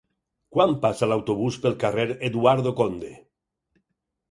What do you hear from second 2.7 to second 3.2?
Conde?